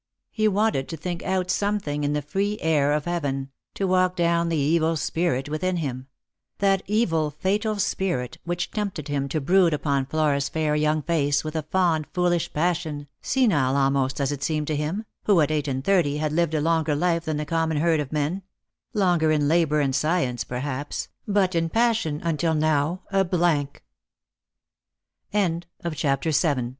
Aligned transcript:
He 0.31 0.47
wanted 0.47 0.89
to 0.89 0.97
think 0.97 1.21
out 1.21 1.51
something 1.51 2.03
in 2.03 2.13
the 2.13 2.23
free 2.23 2.57
air 2.61 2.91
of 2.91 3.05
heaven, 3.05 3.51
to 3.75 3.85
walk 3.85 4.15
down 4.15 4.49
the 4.49 4.57
evil 4.57 4.95
spirit 4.95 5.47
within 5.47 5.77
him; 5.77 6.07
that 6.57 6.81
evil 6.87 7.29
fatal 7.29 7.77
spirit 7.77 8.39
which 8.43 8.71
tempted 8.71 9.09
him 9.09 9.29
to 9.29 9.39
brood 9.39 9.75
upon 9.75 10.07
Flora's 10.07 10.49
fair 10.49 10.75
young 10.75 11.03
face 11.03 11.43
with 11.43 11.55
a 11.55 11.61
fond 11.61 12.07
foolish 12.13 12.51
passion, 12.51 13.05
senile 13.21 13.77
almost 13.77 14.19
as 14.19 14.31
it 14.31 14.41
seemed 14.41 14.65
to 14.65 14.75
him, 14.75 15.03
who 15.25 15.39
at 15.39 15.51
eight 15.51 15.67
and 15.67 15.83
thirty 15.83 16.17
had 16.17 16.31
lived 16.33 16.55
a 16.55 16.61
longer 16.61 16.95
life 16.95 17.23
than 17.25 17.37
the 17.37 17.45
common 17.45 17.77
herd 17.77 17.99
of 17.99 18.11
men— 18.11 18.41
longer 19.03 19.31
in 19.31 19.47
labour 19.47 19.81
and 19.81 19.95
science, 19.95 20.43
perhaps, 20.43 21.09
but 21.27 21.53
in 21.53 21.69
passion 21.69 22.19
until 22.23 22.55
now 22.55 23.03